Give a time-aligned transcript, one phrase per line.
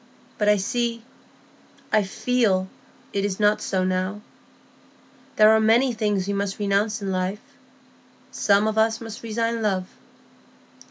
[0.39, 0.57] But I
[1.93, 2.67] see—I feel
[3.13, 4.21] it is not so now;
[5.35, 7.53] there are things we must renounce in life;
[8.31, 9.85] some of us must resign love.